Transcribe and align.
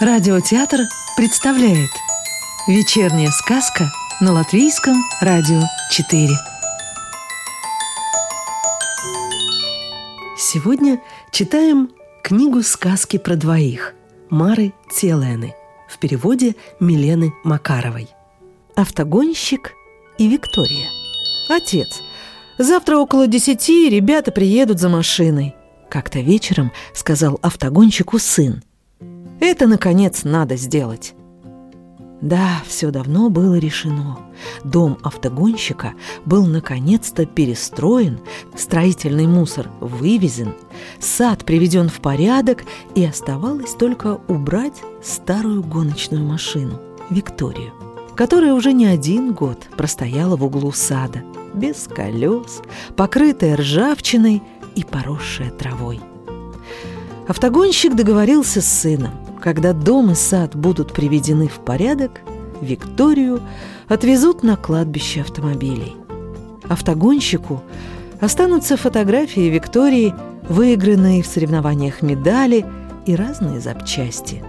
Радиотеатр 0.00 0.82
представляет 1.16 1.90
Вечерняя 2.68 3.30
сказка 3.32 3.90
на 4.20 4.30
Латвийском 4.32 4.94
радио 5.20 5.60
4 5.90 6.28
Сегодня 10.36 11.00
читаем 11.32 11.90
книгу 12.22 12.62
сказки 12.62 13.16
про 13.16 13.34
двоих 13.34 13.96
Мары 14.30 14.72
Целены 14.88 15.56
в 15.88 15.98
переводе 15.98 16.54
Милены 16.78 17.34
Макаровой. 17.42 18.08
Автогонщик 18.76 19.72
и 20.16 20.28
Виктория 20.28 20.90
Отец, 21.48 21.88
завтра 22.56 22.98
около 22.98 23.26
десяти 23.26 23.90
ребята 23.90 24.30
приедут 24.30 24.78
за 24.78 24.90
машиной 24.90 25.56
Как-то 25.90 26.20
вечером 26.20 26.70
сказал 26.94 27.40
автогонщику 27.42 28.20
сын 28.20 28.62
это, 29.40 29.66
наконец, 29.66 30.24
надо 30.24 30.56
сделать. 30.56 31.14
Да, 32.20 32.62
все 32.66 32.90
давно 32.90 33.30
было 33.30 33.58
решено. 33.58 34.18
Дом 34.64 34.98
автогонщика 35.02 35.94
был 36.24 36.46
наконец-то 36.46 37.26
перестроен, 37.26 38.18
строительный 38.56 39.28
мусор 39.28 39.70
вывезен, 39.80 40.54
сад 40.98 41.44
приведен 41.44 41.88
в 41.88 42.00
порядок, 42.00 42.64
и 42.96 43.04
оставалось 43.04 43.74
только 43.74 44.20
убрать 44.26 44.74
старую 45.02 45.62
гоночную 45.62 46.24
машину 46.24 46.80
Викторию, 47.08 47.72
которая 48.16 48.54
уже 48.54 48.72
не 48.72 48.86
один 48.86 49.32
год 49.32 49.68
простояла 49.76 50.36
в 50.36 50.44
углу 50.44 50.72
сада, 50.72 51.22
без 51.54 51.86
колес, 51.86 52.62
покрытая 52.96 53.56
ржавчиной 53.56 54.42
и 54.74 54.82
поросшая 54.82 55.50
травой. 55.50 56.00
Автогонщик 57.28 57.94
договорился 57.94 58.60
с 58.60 58.66
сыном– 58.66 59.12
когда 59.48 59.72
дом 59.72 60.10
и 60.10 60.14
сад 60.14 60.54
будут 60.54 60.92
приведены 60.92 61.48
в 61.48 61.60
порядок, 61.60 62.20
Викторию 62.60 63.40
отвезут 63.88 64.42
на 64.42 64.58
кладбище 64.58 65.22
автомобилей. 65.22 65.96
Автогонщику 66.68 67.62
останутся 68.20 68.76
фотографии 68.76 69.48
Виктории, 69.48 70.14
выигранные 70.50 71.22
в 71.22 71.26
соревнованиях 71.26 72.02
медали 72.02 72.66
и 73.06 73.16
разные 73.16 73.58
запчасти. 73.60 74.44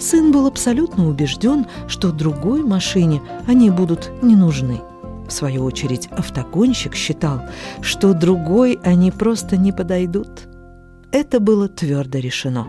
Сын 0.00 0.32
был 0.32 0.46
абсолютно 0.46 1.06
убежден, 1.06 1.66
что 1.86 2.10
другой 2.10 2.62
машине 2.62 3.20
они 3.46 3.68
будут 3.68 4.10
не 4.22 4.36
нужны. 4.36 4.80
В 5.28 5.32
свою 5.32 5.64
очередь 5.64 6.08
автогонщик 6.12 6.94
считал, 6.94 7.42
что 7.82 8.14
другой 8.14 8.78
они 8.84 9.10
просто 9.10 9.58
не 9.58 9.70
подойдут. 9.70 10.48
Это 11.12 11.40
было 11.40 11.68
твердо 11.68 12.16
решено. 12.20 12.66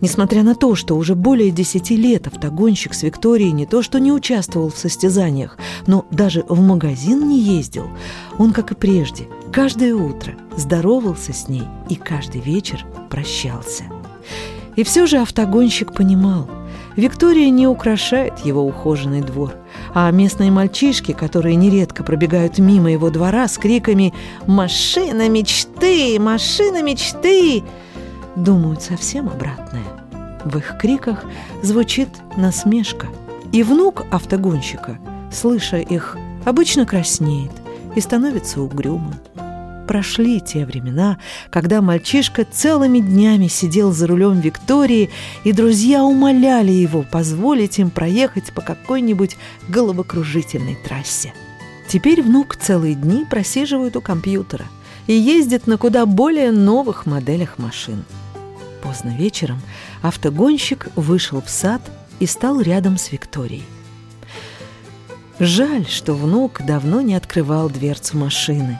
Несмотря 0.00 0.42
на 0.42 0.54
то, 0.54 0.74
что 0.74 0.96
уже 0.96 1.14
более 1.14 1.50
десяти 1.50 1.96
лет 1.96 2.26
автогонщик 2.26 2.94
с 2.94 3.02
Викторией 3.02 3.52
не 3.52 3.66
то 3.66 3.82
что 3.82 3.98
не 3.98 4.12
участвовал 4.12 4.70
в 4.70 4.78
состязаниях, 4.78 5.58
но 5.86 6.06
даже 6.10 6.44
в 6.48 6.60
магазин 6.60 7.28
не 7.28 7.40
ездил, 7.40 7.88
он, 8.38 8.52
как 8.52 8.72
и 8.72 8.74
прежде, 8.74 9.28
каждое 9.52 9.94
утро 9.94 10.34
здоровался 10.56 11.32
с 11.32 11.48
ней 11.48 11.64
и 11.88 11.96
каждый 11.96 12.40
вечер 12.40 12.84
прощался. 13.10 13.84
И 14.76 14.84
все 14.84 15.06
же 15.06 15.18
автогонщик 15.18 15.92
понимал, 15.92 16.48
Виктория 16.96 17.48
не 17.50 17.66
украшает 17.66 18.40
его 18.40 18.64
ухоженный 18.64 19.22
двор, 19.22 19.54
а 19.94 20.10
местные 20.10 20.50
мальчишки, 20.50 21.12
которые 21.12 21.56
нередко 21.56 22.04
пробегают 22.04 22.58
мимо 22.58 22.92
его 22.92 23.10
двора 23.10 23.48
с 23.48 23.56
криками 23.56 24.12
«Машина 24.46 25.28
мечты! 25.28 26.18
Машина 26.18 26.82
мечты!» 26.82 27.62
Думают 28.36 28.82
совсем 28.82 29.28
обратное. 29.28 29.84
В 30.44 30.58
их 30.58 30.76
криках 30.78 31.24
звучит 31.62 32.08
насмешка. 32.36 33.06
И 33.52 33.62
внук 33.62 34.04
автогонщика, 34.10 34.98
слыша 35.30 35.78
их, 35.78 36.16
обычно 36.44 36.86
краснеет 36.86 37.52
и 37.94 38.00
становится 38.00 38.62
угрюмым. 38.62 39.14
Прошли 39.86 40.40
те 40.40 40.64
времена, 40.64 41.18
когда 41.50 41.82
мальчишка 41.82 42.46
целыми 42.50 43.00
днями 43.00 43.48
сидел 43.48 43.92
за 43.92 44.06
рулем 44.06 44.40
Виктории, 44.40 45.10
и 45.44 45.52
друзья 45.52 46.02
умоляли 46.02 46.70
его 46.70 47.02
позволить 47.02 47.78
им 47.78 47.90
проехать 47.90 48.52
по 48.52 48.62
какой-нибудь 48.62 49.36
головокружительной 49.68 50.76
трассе. 50.76 51.34
Теперь 51.88 52.22
внук 52.22 52.56
целые 52.56 52.94
дни 52.94 53.26
просиживает 53.28 53.96
у 53.96 54.00
компьютера 54.00 54.64
и 55.06 55.12
ездит 55.12 55.66
на 55.66 55.76
куда 55.76 56.06
более 56.06 56.52
новых 56.52 57.04
моделях 57.04 57.58
машин. 57.58 58.04
Поздно 58.82 59.10
вечером 59.16 59.60
автогонщик 60.02 60.88
вышел 60.96 61.40
в 61.40 61.48
сад 61.48 61.80
и 62.18 62.26
стал 62.26 62.60
рядом 62.60 62.98
с 62.98 63.12
Викторией. 63.12 63.64
Жаль, 65.38 65.86
что 65.86 66.14
внук 66.14 66.62
давно 66.66 67.00
не 67.00 67.14
открывал 67.14 67.70
дверцу 67.70 68.18
машины. 68.18 68.78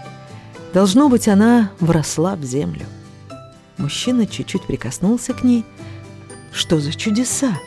Должно 0.74 1.08
быть, 1.08 1.28
она 1.28 1.70
вросла 1.80 2.34
в 2.34 2.42
землю. 2.42 2.86
Мужчина 3.78 4.26
чуть-чуть 4.26 4.66
прикоснулся 4.66 5.34
к 5.34 5.44
ней. 5.44 5.64
Что 6.52 6.80
за 6.80 6.92
чудеса! 6.92 7.58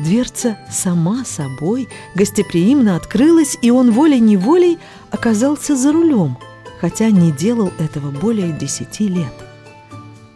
Дверца 0.00 0.56
сама 0.70 1.24
собой 1.24 1.88
гостеприимно 2.14 2.94
открылась, 2.96 3.58
и 3.62 3.70
он 3.70 3.90
волей-неволей 3.90 4.78
оказался 5.10 5.74
за 5.74 5.92
рулем, 5.92 6.38
хотя 6.80 7.10
не 7.10 7.32
делал 7.32 7.72
этого 7.78 8.12
более 8.12 8.52
десяти 8.52 9.08
лет. 9.08 9.47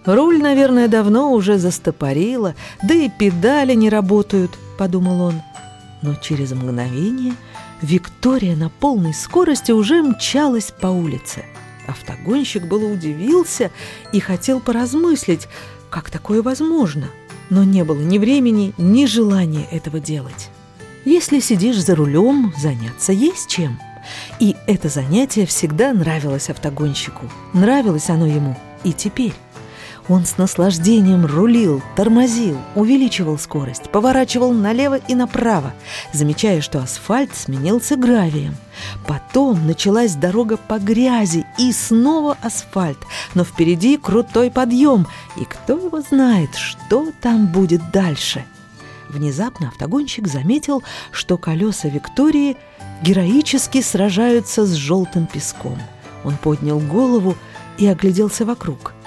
Руль, 0.04 0.42
наверное, 0.42 0.88
давно 0.88 1.32
уже 1.32 1.58
застопорило, 1.58 2.54
да 2.82 2.94
и 2.94 3.08
педали 3.08 3.74
не 3.74 3.88
работают, 3.88 4.58
подумал 4.76 5.20
он. 5.20 5.42
Но 6.02 6.14
через 6.16 6.52
мгновение 6.52 7.34
Виктория 7.80 8.56
на 8.56 8.68
полной 8.68 9.14
скорости 9.14 9.70
уже 9.70 10.02
мчалась 10.02 10.72
по 10.72 10.88
улице. 10.88 11.44
Автогонщик 11.86 12.64
было 12.64 12.92
удивился 12.92 13.70
и 14.12 14.20
хотел 14.20 14.60
поразмыслить, 14.60 15.48
как 15.90 16.10
такое 16.10 16.42
возможно, 16.42 17.08
но 17.50 17.64
не 17.64 17.84
было 17.84 18.00
ни 18.00 18.19
времени, 18.19 18.72
ни 18.78 19.06
желания 19.06 19.66
этого 19.70 20.00
делать. 20.00 20.50
Если 21.04 21.40
сидишь 21.40 21.82
за 21.82 21.94
рулем, 21.94 22.52
заняться 22.56 23.12
есть 23.12 23.48
чем. 23.48 23.80
И 24.40 24.56
это 24.66 24.88
занятие 24.88 25.46
всегда 25.46 25.92
нравилось 25.92 26.50
автогонщику. 26.50 27.28
Нравилось 27.52 28.08
оно 28.08 28.26
ему 28.26 28.56
и 28.84 28.92
теперь. 28.92 29.34
Он 30.08 30.24
с 30.26 30.36
наслаждением 30.36 31.26
рулил, 31.26 31.80
тормозил, 31.94 32.58
увеличивал 32.74 33.38
скорость, 33.38 33.88
поворачивал 33.90 34.52
налево 34.52 34.96
и 34.96 35.14
направо, 35.14 35.74
замечая, 36.12 36.60
что 36.60 36.80
асфальт 36.80 37.34
сменился 37.36 37.96
гравием. 37.96 38.56
Потом 39.06 39.64
началась 39.64 40.16
дорога 40.16 40.56
по 40.56 40.80
грязи 40.80 41.46
и 41.56 41.70
снова 41.72 42.36
асфальт, 42.42 42.98
но 43.34 43.44
впереди 43.44 43.96
крутой 43.96 44.50
подъем, 44.50 45.06
и 45.36 45.44
кто 45.44 45.78
его 45.78 46.00
знает, 46.00 46.56
что 46.56 47.12
там 47.20 47.46
будет 47.46 47.92
дальше. 47.92 48.44
Внезапно 49.08 49.69
автогонщик 49.69 50.26
заметил, 50.26 50.82
что 51.12 51.38
колеса 51.38 51.88
Виктории 51.88 52.56
героически 53.02 53.80
сражаются 53.82 54.66
с 54.66 54.72
желтым 54.72 55.26
песком. 55.26 55.78
Он 56.24 56.36
поднял 56.36 56.80
голову 56.80 57.36
и 57.78 57.86
огляделся 57.86 58.44
вокруг– 58.44 58.94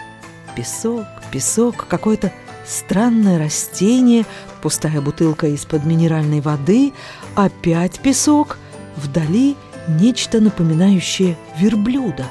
Песок, 0.55 1.05
песок, 1.31 1.87
какое-то 1.87 2.31
странное 2.65 3.37
растение, 3.37 4.25
пустая 4.61 5.01
бутылка 5.01 5.47
из-под 5.47 5.85
минеральной 5.85 6.41
воды, 6.41 6.93
опять 7.35 7.99
песок, 7.99 8.57
вдали 8.95 9.55
нечто 9.87 10.39
напоминающее 10.39 11.37
верблюда. 11.59 12.25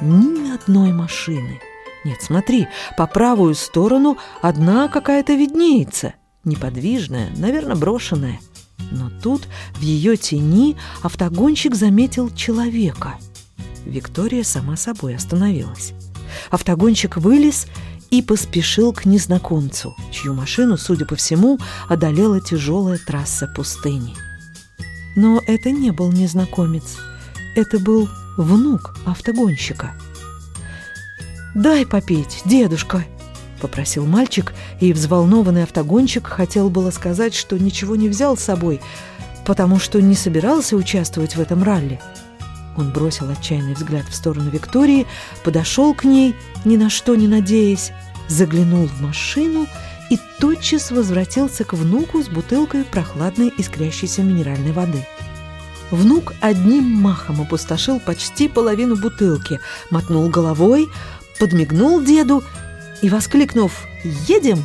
Ни 0.00 0.50
одной 0.50 0.92
машины. 0.92 1.60
Нет, 2.04 2.22
смотри, 2.22 2.68
по 2.96 3.06
правую 3.06 3.54
сторону 3.54 4.16
одна 4.40 4.88
какая-то 4.88 5.34
виднеется, 5.34 6.14
неподвижная, 6.44 7.30
наверное, 7.36 7.76
брошенная. 7.76 8.40
Но 8.90 9.10
тут 9.22 9.46
в 9.74 9.82
ее 9.82 10.16
тени 10.16 10.76
автогонщик 11.02 11.74
заметил 11.74 12.30
человека. 12.30 13.16
Виктория 13.84 14.44
сама 14.44 14.76
собой 14.76 15.16
остановилась. 15.16 15.92
Автогонщик 16.50 17.16
вылез 17.16 17.66
и 18.10 18.22
поспешил 18.22 18.92
к 18.92 19.04
незнакомцу, 19.04 19.94
чью 20.10 20.34
машину, 20.34 20.76
судя 20.76 21.04
по 21.04 21.16
всему, 21.16 21.58
одолела 21.88 22.40
тяжелая 22.40 22.98
трасса 22.98 23.46
пустыни. 23.46 24.14
Но 25.16 25.42
это 25.46 25.70
не 25.70 25.90
был 25.90 26.12
незнакомец, 26.12 26.96
это 27.54 27.78
был 27.78 28.08
внук 28.36 28.96
автогонщика. 29.04 29.92
«Дай 31.54 31.84
попить, 31.84 32.42
дедушка!»— 32.44 33.04
попросил 33.60 34.06
мальчик, 34.06 34.54
и 34.80 34.92
взволнованный 34.92 35.64
автогонщик 35.64 36.26
хотел 36.26 36.70
было 36.70 36.90
сказать, 36.90 37.34
что 37.34 37.58
ничего 37.58 37.96
не 37.96 38.08
взял 38.08 38.36
с 38.36 38.44
собой, 38.44 38.80
потому 39.44 39.78
что 39.78 40.00
не 40.00 40.14
собирался 40.14 40.76
участвовать 40.76 41.36
в 41.36 41.40
этом 41.40 41.62
ралли— 41.62 42.00
он 42.78 42.90
бросил 42.90 43.28
отчаянный 43.30 43.74
взгляд 43.74 44.06
в 44.08 44.14
сторону 44.14 44.50
Виктории, 44.50 45.06
подошел 45.44 45.94
к 45.94 46.04
ней, 46.04 46.34
ни 46.64 46.76
на 46.76 46.88
что 46.88 47.14
не 47.14 47.28
надеясь, 47.28 47.92
заглянул 48.28 48.86
в 48.86 49.00
машину 49.00 49.66
и 50.10 50.18
тотчас 50.38 50.90
возвратился 50.90 51.64
к 51.64 51.72
внуку 51.74 52.22
с 52.22 52.28
бутылкой 52.28 52.84
прохладной 52.84 53.52
искрящейся 53.56 54.22
минеральной 54.22 54.72
воды. 54.72 55.06
Внук 55.90 56.34
одним 56.40 56.84
махом 56.84 57.40
опустошил 57.40 57.98
почти 57.98 58.48
половину 58.48 58.96
бутылки, 58.96 59.60
мотнул 59.90 60.28
головой, 60.28 60.88
подмигнул 61.38 62.02
деду 62.02 62.44
и, 63.00 63.08
воскликнув 63.08 63.86
«Едем!», 64.26 64.64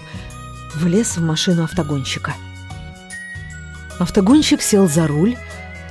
влез 0.75 1.17
в 1.17 1.21
машину 1.21 1.63
автогонщика. 1.63 2.33
Автогонщик 3.99 4.61
сел 4.61 4.87
за 4.87 5.07
руль. 5.07 5.37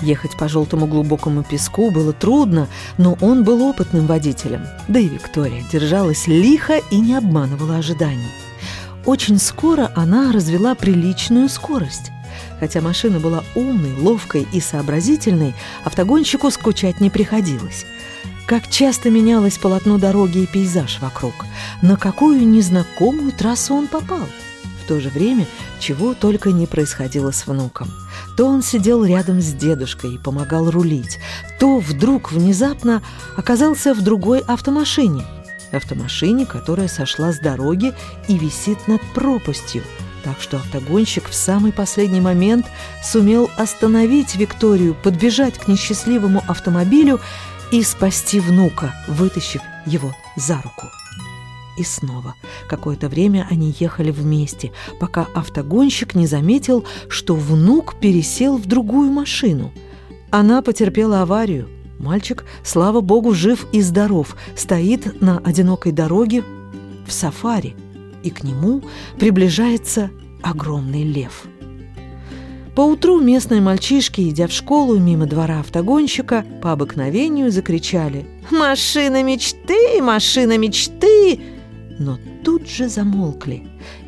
Ехать 0.02 0.36
по 0.36 0.48
желтому 0.48 0.86
глубокому 0.86 1.44
песку 1.44 1.92
было 1.92 2.12
трудно, 2.12 2.66
но 2.98 3.16
он 3.20 3.44
был 3.44 3.62
опытным 3.62 4.06
водителем. 4.06 4.66
Да 4.88 4.98
и 4.98 5.08
Виктория 5.08 5.62
держалась 5.70 6.26
лихо 6.26 6.80
и 6.90 6.98
не 6.98 7.14
обманывала 7.14 7.76
ожиданий. 7.76 8.32
Очень 9.06 9.38
скоро 9.38 9.92
она 9.94 10.32
развела 10.32 10.74
приличную 10.74 11.48
скорость. 11.48 12.10
Хотя 12.58 12.80
машина 12.80 13.20
была 13.20 13.44
умной, 13.54 13.94
ловкой 13.96 14.46
и 14.52 14.60
сообразительной, 14.60 15.54
автогонщику 15.84 16.50
скучать 16.50 17.00
не 17.00 17.08
приходилось. 17.08 17.86
Как 18.46 18.68
часто 18.68 19.08
менялось 19.08 19.58
полотно 19.58 19.98
дороги 19.98 20.38
и 20.38 20.46
пейзаж 20.46 20.98
вокруг, 21.00 21.34
на 21.80 21.96
какую 21.96 22.46
незнакомую 22.46 23.30
трассу 23.32 23.74
он 23.74 23.86
попал. 23.86 24.26
То 24.92 25.00
же 25.00 25.08
время 25.08 25.46
чего 25.80 26.12
только 26.12 26.52
не 26.52 26.66
происходило 26.66 27.30
с 27.30 27.46
внуком. 27.46 27.90
То 28.36 28.44
он 28.44 28.62
сидел 28.62 29.06
рядом 29.06 29.40
с 29.40 29.54
дедушкой 29.54 30.16
и 30.16 30.18
помогал 30.18 30.70
рулить, 30.70 31.18
то 31.58 31.78
вдруг 31.78 32.30
внезапно 32.30 33.02
оказался 33.34 33.94
в 33.94 34.02
другой 34.02 34.40
автомашине. 34.40 35.24
Автомашине, 35.72 36.44
которая 36.44 36.88
сошла 36.88 37.32
с 37.32 37.38
дороги 37.38 37.94
и 38.28 38.36
висит 38.36 38.86
над 38.86 39.00
пропастью. 39.14 39.82
Так 40.24 40.42
что 40.42 40.58
автогонщик 40.58 41.26
в 41.26 41.34
самый 41.34 41.72
последний 41.72 42.20
момент 42.20 42.66
сумел 43.02 43.50
остановить 43.56 44.36
Викторию, 44.36 44.94
подбежать 44.94 45.56
к 45.56 45.68
несчастливому 45.68 46.44
автомобилю 46.46 47.18
и 47.70 47.82
спасти 47.82 48.40
внука, 48.40 48.94
вытащив 49.08 49.62
его 49.86 50.14
за 50.36 50.60
руку. 50.60 50.90
И 51.76 51.84
снова 51.84 52.34
какое-то 52.68 53.08
время 53.08 53.46
они 53.50 53.74
ехали 53.78 54.10
вместе, 54.10 54.72
пока 55.00 55.26
автогонщик 55.34 56.14
не 56.14 56.26
заметил, 56.26 56.84
что 57.08 57.34
внук 57.34 57.96
пересел 57.98 58.58
в 58.58 58.66
другую 58.66 59.10
машину. 59.10 59.72
Она 60.30 60.62
потерпела 60.62 61.22
аварию. 61.22 61.68
Мальчик, 61.98 62.44
слава 62.64 63.00
богу, 63.00 63.32
жив 63.32 63.66
и 63.72 63.80
здоров, 63.80 64.36
стоит 64.56 65.20
на 65.20 65.38
одинокой 65.38 65.92
дороге 65.92 66.42
в 67.06 67.12
сафари, 67.12 67.76
и 68.22 68.30
к 68.30 68.42
нему 68.42 68.82
приближается 69.18 70.10
огромный 70.42 71.04
лев. 71.04 71.44
Поутру 72.74 73.20
местные 73.20 73.60
мальчишки, 73.60 74.22
идя 74.22 74.46
в 74.46 74.52
школу 74.52 74.98
мимо 74.98 75.26
двора 75.26 75.60
автогонщика, 75.60 76.44
по 76.62 76.72
обыкновению 76.72 77.50
закричали 77.50 78.24
«Машина 78.50 79.22
мечты! 79.22 80.00
Машина 80.00 80.56
мечты!» 80.56 81.38
Но 81.98 82.18
тут 82.44 82.68
же 82.68 82.88
замолкли. 82.88 83.66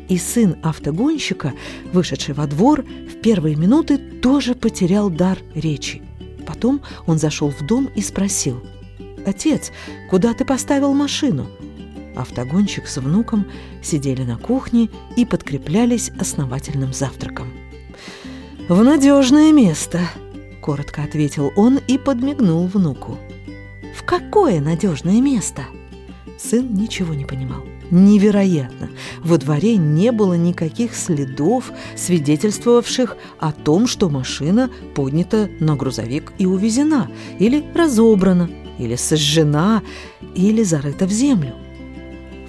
И 0.09 0.17
сын 0.17 0.57
автогонщика, 0.63 1.53
вышедший 1.93 2.33
во 2.33 2.47
двор, 2.47 2.83
в 2.83 3.21
первые 3.21 3.55
минуты 3.55 3.97
тоже 3.97 4.55
потерял 4.55 5.09
дар 5.09 5.39
речи. 5.53 6.01
Потом 6.45 6.81
он 7.07 7.17
зашел 7.17 7.49
в 7.49 7.65
дом 7.65 7.89
и 7.95 8.01
спросил, 8.01 8.61
«Отец, 9.25 9.71
куда 10.09 10.33
ты 10.33 10.45
поставил 10.45 10.93
машину?» 10.93 11.47
Автогонщик 12.15 12.87
с 12.87 12.97
внуком 12.97 13.45
сидели 13.81 14.23
на 14.23 14.37
кухне 14.37 14.89
и 15.17 15.25
подкреплялись 15.25 16.11
основательным 16.19 16.93
завтраком. 16.93 17.51
«В 18.69 18.83
надежное 18.83 19.51
место»,— 19.51 19.99
коротко 20.61 21.03
ответил 21.03 21.51
он 21.55 21.79
и 21.87 21.97
подмигнул 21.97 22.67
внуку. 22.67 23.17
«В 23.95 24.03
какое 24.03 24.61
надежное 24.61 25.19
место?» 25.21 25.65
Сын 26.37 26.73
ничего 26.73 27.13
не 27.13 27.25
понимал. 27.25 27.63
Невероятно! 27.91 28.89
Во 29.23 29.37
дворе 29.37 29.77
не 29.77 30.11
было 30.11 30.33
никаких 30.33 30.95
следов, 30.95 31.71
свидетельствовавших 31.95 33.17
о 33.39 33.51
том, 33.51 33.87
что 33.87 34.09
машина 34.09 34.69
поднята 34.95 35.49
на 35.59 35.75
грузовик 35.75 36.33
и 36.37 36.45
увезена, 36.45 37.09
или 37.39 37.63
разобрана, 37.73 38.49
или 38.79 38.95
сожжена, 38.95 39.83
или 40.35 40.63
зарыта 40.63 41.05
в 41.05 41.11
землю. 41.11 41.53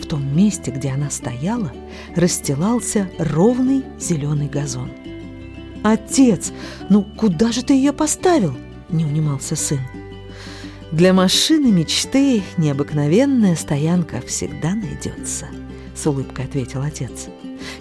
В 0.00 0.06
том 0.06 0.37
месте, 0.37 0.71
где 0.71 0.91
она 0.91 1.11
стояла, 1.11 1.73
расстилался 2.15 3.11
ровный 3.19 3.85
зеленый 3.99 4.49
газон. 4.49 4.91
«Отец, 5.83 6.53
ну 6.88 7.03
куда 7.03 7.53
же 7.53 7.62
ты 7.62 7.75
ее 7.75 7.93
поставил?»– 7.93 8.55
не 8.88 9.05
унимался 9.05 9.56
сын. 9.56 9.81
Для 10.93 11.12
машины 11.12 11.73
мечты 11.73 12.44
необыкновенная 12.59 13.56
стоянка 13.56 14.21
всегда 14.21 14.73
найдется, 14.75 15.47
с 15.97 16.06
улыбкой 16.06 16.44
ответил 16.44 16.81
отец. 16.81 17.27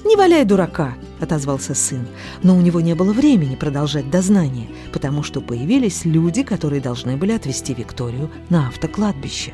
«Не 0.04 0.16
валяй 0.16 0.44
дурака!»– 0.44 0.96
отозвался 1.20 1.76
сын. 1.76 2.08
Но 2.42 2.58
у 2.58 2.62
него 2.62 2.82
не 2.82 2.96
было 2.96 3.14
времени 3.14 3.56
продолжать 3.56 4.10
дознание, 4.10 4.70
потому 4.92 5.22
что 5.22 5.40
появились 5.40 6.04
люди, 6.04 6.42
которые 6.42 6.82
должны 6.82 7.16
были 7.16 7.34
отвезти 7.34 7.76
Викторию 7.76 8.32
на 8.50 8.70
автокладбище. 8.70 9.54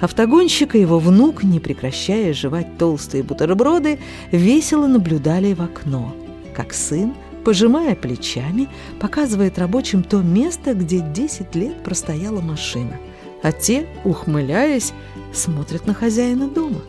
Автогонщик 0.00 0.74
и 0.74 0.80
его 0.80 0.98
внук, 0.98 1.42
не 1.42 1.60
прекращая 1.60 2.34
жевать 2.34 2.76
толстые 2.76 3.22
бутерброды, 3.22 3.98
весело 4.32 4.86
наблюдали 4.86 5.54
в 5.54 5.62
окно, 5.62 6.14
как 6.54 6.74
сын 6.74 7.14
пожимая 7.44 7.94
плечами, 7.94 8.68
показывает 8.98 9.58
рабочим 9.58 10.02
то 10.02 10.18
место, 10.18 10.74
где 10.74 11.00
10 11.00 11.54
лет 11.54 11.82
простояла 11.82 12.40
машина. 12.40 12.98
А 13.42 13.52
те, 13.52 13.86
ухмыляясь, 14.04 14.92
смотрят 15.32 15.86
на 15.86 15.94
хозяина 15.94 16.48
дома. 16.48 16.80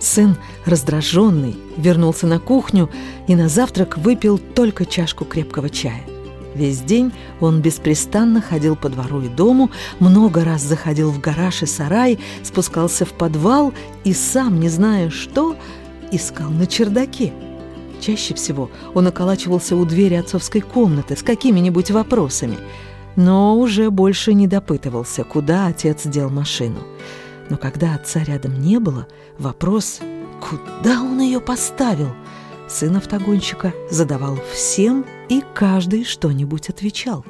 Сын, 0.00 0.36
раздраженный, 0.66 1.56
вернулся 1.76 2.26
на 2.26 2.38
кухню 2.38 2.90
и 3.26 3.34
на 3.34 3.48
завтрак 3.48 3.96
выпил 3.96 4.38
только 4.38 4.84
чашку 4.84 5.24
крепкого 5.24 5.70
чая. 5.70 6.02
Весь 6.54 6.80
день 6.80 7.12
он 7.40 7.62
беспрестанно 7.62 8.40
ходил 8.40 8.76
по 8.76 8.88
двору 8.88 9.22
и 9.22 9.28
дому, 9.28 9.70
много 9.98 10.44
раз 10.44 10.62
заходил 10.62 11.10
в 11.10 11.20
гараж 11.20 11.62
и 11.62 11.66
сарай, 11.66 12.20
спускался 12.42 13.04
в 13.04 13.12
подвал 13.12 13.72
и 14.04 14.12
сам, 14.12 14.60
не 14.60 14.68
зная 14.68 15.10
что, 15.10 15.56
искал 16.12 16.50
на 16.50 16.66
чердаке– 16.66 17.32
Чаще 18.04 18.34
всего 18.34 18.68
он 18.92 19.06
околачивался 19.06 19.76
у 19.76 19.86
двери 19.86 20.16
отцовской 20.16 20.60
комнаты 20.60 21.16
с 21.16 21.22
какими-нибудь 21.22 21.90
вопросами, 21.90 22.58
но 23.16 23.58
уже 23.58 23.88
больше 23.88 24.34
не 24.34 24.46
допытывался, 24.46 25.24
куда 25.24 25.68
отец 25.68 26.02
дел 26.04 26.28
машину. 26.28 26.80
Но 27.48 27.56
когда 27.56 27.94
отца 27.94 28.22
рядом 28.22 28.60
не 28.60 28.78
было, 28.78 29.06
вопрос 29.38 30.00
«Куда 30.46 31.00
он 31.00 31.18
ее 31.22 31.40
поставил?» 31.40 32.10
сын 32.68 32.94
автогонщика 32.94 33.72
задавал 33.90 34.38
всем, 34.52 35.06
и 35.30 35.42
каждый 35.54 36.04
что-нибудь 36.04 36.68
отвечал. 36.68 37.24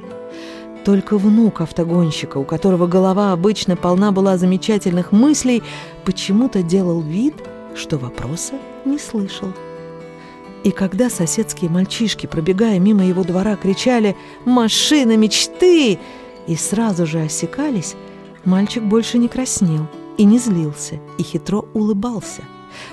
Только 0.85 1.19
внук 1.19 1.61
автогонщика, 1.61 2.39
у 2.39 2.45
которого 2.45 2.89
голова 2.89 3.33
обычно 3.33 3.77
полна 3.77 4.11
была 4.11 4.39
замечательных 4.39 5.13
мыслей, 5.13 5.63
почему-то 6.05 6.65
делал 6.65 7.01
вид, 7.01 7.35
что 7.77 7.97
вопроса 7.97 8.55
не 8.85 8.99
слышал. 8.99 9.55
И 10.65 10.71
когда 10.71 11.11
соседские 11.11 11.71
мальчишки, 11.71 12.27
пробегая 12.27 12.79
мимо 12.79 13.05
его 13.05 13.23
двора, 13.23 13.55
кричали 13.55 14.17
«Машина 14.47 15.15
мечты!» 15.17 15.99
и 16.47 16.57
сразу 16.57 17.07
же 17.07 17.21
осекались, 17.21 17.95
мальчик 18.47 18.83
больше 18.83 19.19
не 19.19 19.29
краснел 19.29 19.87
и 20.17 20.25
не 20.25 20.39
злился, 20.39 21.01
и 21.19 21.23
хитро 21.23 21.67
улыбался. 21.75 22.43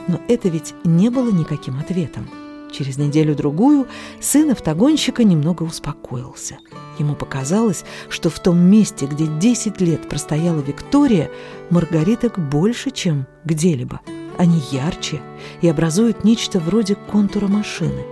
Но 0.10 0.20
это 0.28 0.50
ведь 0.50 0.74
не 0.84 1.10
было 1.10 1.32
никаким 1.32 1.80
ответом. 1.80 2.30
Через 2.74 2.98
неделю-другую 2.98 3.88
сын 4.20 4.52
автогонщика 4.52 5.24
немного 5.24 5.64
успокоился. 5.64 6.58
Ему 7.00 7.16
показалось, 7.16 7.86
что 8.10 8.30
в 8.30 8.40
том 8.40 8.60
месте, 8.60 9.06
где 9.06 9.28
10 9.28 9.80
лет 9.82 10.10
простояла 10.10 10.60
Виктория, 10.60 11.30
маргариток 11.70 12.38
больше, 12.38 12.92
чем 12.92 13.28
где-либо– 13.46 14.02
они 14.42 14.60
ярче 14.72 15.22
и 15.62 15.68
образуют 15.68 16.24
нечто 16.24 16.60
вроде 16.60 16.96
контура 16.96 17.48
машины. 17.48 18.04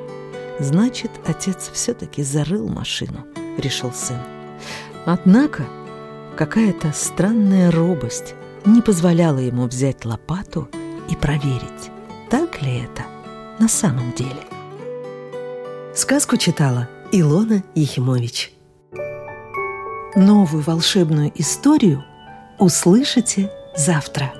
Значит, 0.59 1.09
отец 1.25 1.71
все-таки 1.74 2.21
зарыл 2.21 2.67
машину, 2.69 3.25
решил 3.57 3.91
сын. 3.91 4.19
Однако 5.07 5.63
какая-то 6.38 6.91
странная 6.93 7.71
робость 7.71 8.36
не 8.63 8.83
позволяла 8.83 9.39
ему 9.39 9.65
взять 9.65 10.05
лопату 10.05 10.69
и 11.09 11.15
проверить, 11.15 11.89
так 12.29 12.62
ли 12.62 12.77
это 12.77 13.05
на 13.57 13.67
самом 13.67 14.13
деле. 14.13 14.43
Сказку 15.95 16.38
читала 16.38 16.88
Илона 17.12 17.63
Ехимович. 17.74 18.53
Новую 20.15 20.62
волшебную 20.62 21.31
историю 21.33 22.03
услышите 22.59 23.51
завтра. 23.75 24.38